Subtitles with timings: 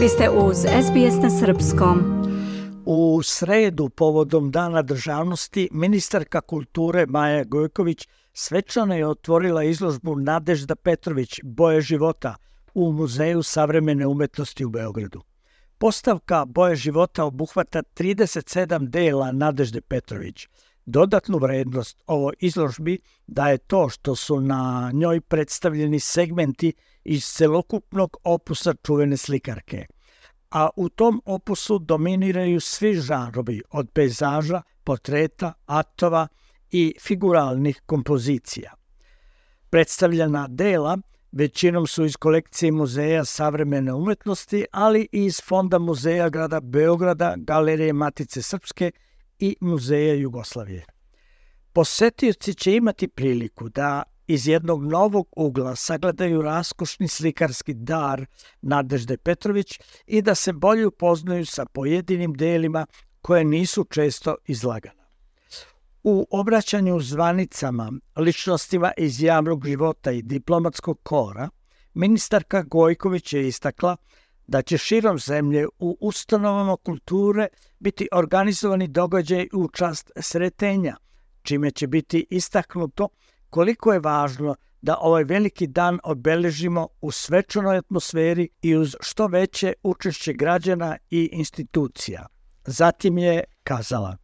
[0.00, 2.24] Vi ste uz SBS na Srpskom.
[2.86, 11.40] U sredu, povodom Dana državnosti, ministarka kulture Maja Gojković svečano je otvorila izložbu Nadežda Petrović
[11.42, 12.34] Boje života
[12.74, 15.22] u Muzeju savremene umetnosti u Beogradu.
[15.78, 20.48] Postavka Boje života obuhvata 37 dela Nadežde Petrović.
[20.86, 26.72] Dodatnu vrednost ovo izložbi daje to što su na njoj predstavljeni segmenti
[27.04, 29.86] iz celokupnog opusa čuvene slikarke.
[30.50, 36.28] A u tom opusu dominiraju svi žanrovi od pejzaža, portreta, atova
[36.70, 38.74] i figuralnih kompozicija.
[39.70, 40.98] Predstavljena dela
[41.32, 47.92] većinom su iz kolekcije Muzeja savremene umetnosti, ali i iz Fonda Muzeja grada Beograda, Galerije
[47.92, 48.92] Matice Srpske
[49.40, 50.84] i Muzeja Jugoslavije.
[51.72, 58.26] Posetioci će imati priliku da iz jednog novog ugla sagledaju raskošni slikarski dar
[58.62, 62.86] Nadežde Petrović i da se bolje upoznaju sa pojedinim delima
[63.20, 65.00] koje nisu često izlagana.
[66.02, 71.48] U obraćanju zvanicama, ličnostima iz javnog života i diplomatskog kora,
[71.94, 73.96] ministarka Gojković je istakla
[74.50, 77.46] da će širom zemlje u ustanovama kulture
[77.78, 80.96] biti organizovani događaj u čast sretenja,
[81.42, 83.08] čime će biti istaknuto
[83.50, 89.72] koliko je važno da ovaj veliki dan obeležimo u svečanoj atmosferi i uz što veće
[89.82, 92.26] učešće građana i institucija.
[92.66, 94.16] Zatim je kazala.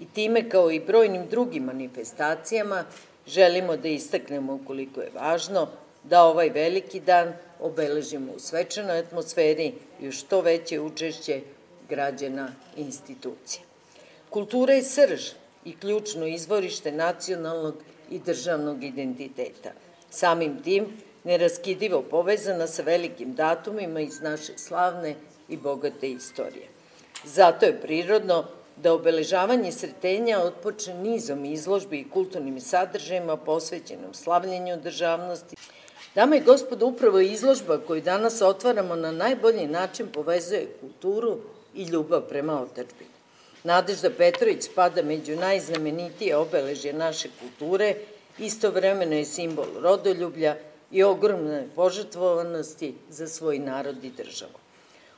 [0.00, 2.84] I time kao i brojnim drugim manifestacijama
[3.26, 5.68] želimo da istaknemo koliko je važno
[6.04, 11.40] da ovaj veliki dan obeležimo u svečanoj atmosferi i što veće učešće
[11.88, 13.62] građana i institucija.
[14.30, 15.30] Kultura je srž
[15.64, 17.74] i ključno izvorište nacionalnog
[18.10, 19.70] i državnog identiteta.
[20.10, 20.86] Samim tim,
[21.24, 25.14] neraskidivo povezana sa velikim datumima iz naše slavne
[25.48, 26.68] i bogate istorije.
[27.24, 28.44] Zato je prirodno
[28.76, 35.56] da obeležavanje sretenja otpočne nizom izložbi i kulturnim sadržajima posvećenom slavljenju državnosti.
[36.14, 41.38] Dame i gospodo, upravo izložba koju danas otvaramo na najbolji način povezuje kulturu
[41.74, 43.10] i ljubav prema otačbini.
[43.64, 47.94] Nadežda Petrović spada među najznamenitije obeležje naše kulture,
[48.38, 50.56] istovremeno je simbol rodoljublja
[50.90, 54.58] i ogromne požrtvovanosti za svoj narod i državu.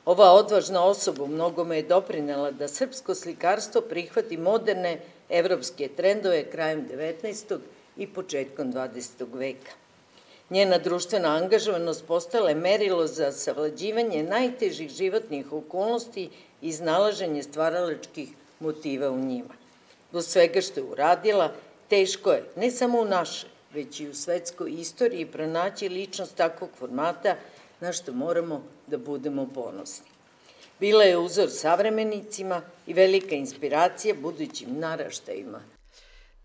[0.05, 6.87] Ova odvažna osoba u mnogome je doprinela da srpsko slikarstvo prihvati moderne evropske trendove krajem
[6.87, 7.57] 19.
[7.97, 9.25] i početkom 20.
[9.33, 9.86] veka.
[10.49, 16.23] Njena društvena angažovanost postala je merilo za savlađivanje najtežih životnih okolnosti
[16.61, 19.53] i iznalaženje stvaralačkih motiva u njima.
[20.11, 21.51] Do svega što je uradila,
[21.89, 27.35] teško je, ne samo u našoj, već i u svetskoj istoriji, pronaći ličnost takvog formata
[27.79, 30.07] na što moramo da budemo ponosni.
[30.79, 35.76] Bila je uzor savremenicima i velika inspiracija budućim naraštajima.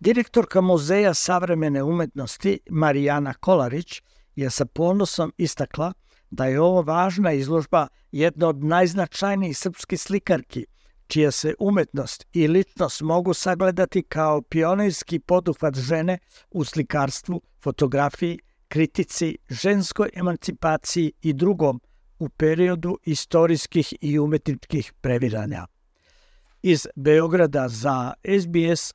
[0.03, 4.03] Direktorka Muzeja savremene umetnosti Marijana Kolarić
[4.37, 5.93] je sa ponosom istakla
[6.31, 10.65] da je ovo važna izložba jedna od najznačajnijih srpskih slikarki,
[11.07, 16.19] čija se umetnost i ličnost mogu sagledati kao pionirski poduhvat žene
[16.51, 18.39] u slikarstvu, fotografiji,
[18.69, 21.81] kritici, ženskoj emancipaciji i drugom
[22.19, 25.67] u periodu istorijskih i umetničkih previranja.
[26.63, 28.95] Iz Beograda za SBS